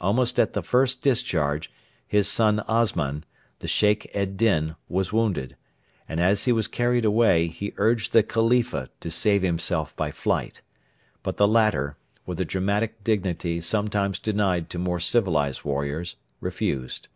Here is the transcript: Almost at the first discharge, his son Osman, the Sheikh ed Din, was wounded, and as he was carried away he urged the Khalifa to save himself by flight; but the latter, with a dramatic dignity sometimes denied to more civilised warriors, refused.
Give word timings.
Almost 0.00 0.40
at 0.40 0.54
the 0.54 0.62
first 0.64 1.02
discharge, 1.02 1.70
his 2.04 2.26
son 2.26 2.58
Osman, 2.66 3.22
the 3.60 3.68
Sheikh 3.68 4.10
ed 4.12 4.36
Din, 4.36 4.74
was 4.88 5.12
wounded, 5.12 5.54
and 6.08 6.18
as 6.20 6.46
he 6.46 6.50
was 6.52 6.66
carried 6.66 7.04
away 7.04 7.46
he 7.46 7.72
urged 7.76 8.12
the 8.12 8.24
Khalifa 8.24 8.88
to 8.98 9.08
save 9.12 9.42
himself 9.42 9.94
by 9.94 10.10
flight; 10.10 10.62
but 11.22 11.36
the 11.36 11.46
latter, 11.46 11.96
with 12.26 12.40
a 12.40 12.44
dramatic 12.44 13.04
dignity 13.04 13.60
sometimes 13.60 14.18
denied 14.18 14.68
to 14.70 14.80
more 14.80 14.98
civilised 14.98 15.62
warriors, 15.64 16.16
refused. 16.40 17.06